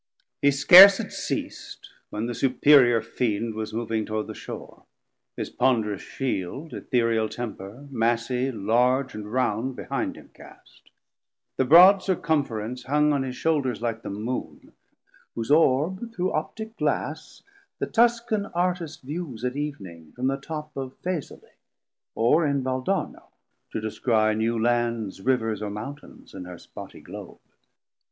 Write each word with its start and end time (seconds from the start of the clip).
He 0.41 0.49
scarce 0.49 0.97
had 0.97 1.11
ceas't 1.11 1.91
when 2.09 2.25
the 2.25 2.33
superiour 2.33 3.03
Fiend 3.03 3.53
Was 3.53 3.71
moving 3.71 4.03
toward 4.03 4.25
the 4.25 4.33
shore; 4.33 4.81
his 5.37 5.51
ponderous 5.51 6.01
shield 6.01 6.73
Ethereal 6.73 7.29
temper, 7.29 7.87
massy, 7.91 8.51
large 8.51 9.13
and 9.13 9.31
round, 9.31 9.75
Behind 9.75 10.15
him 10.15 10.31
cast; 10.33 10.89
the 11.57 11.65
broad 11.65 12.01
circumference 12.01 12.81
Hung 12.85 13.13
on 13.13 13.21
his 13.21 13.35
shoulders 13.35 13.79
like 13.79 14.01
the 14.01 14.09
Moon, 14.09 14.73
whose 15.35 15.51
Orb 15.51 16.11
Through 16.15 16.31
Optic 16.33 16.77
Glass 16.77 17.43
the 17.77 17.85
Tuscan 17.85 18.47
Artist 18.55 19.03
views 19.03 19.45
At 19.45 19.55
Ev'ning 19.55 20.13
from 20.15 20.25
the 20.25 20.37
top 20.37 20.75
of 20.75 20.97
Fesole, 21.03 21.47
Or 22.15 22.43
in 22.43 22.63
Valdarno, 22.63 23.25
to 23.69 23.79
descry 23.79 24.33
new 24.33 24.57
Lands, 24.59 25.17
290 25.17 25.21
Rivers 25.21 25.61
or 25.61 25.69
Mountains 25.69 26.33
in 26.33 26.45
her 26.45 26.57
spotty 26.57 27.01
Globe. 27.01 27.37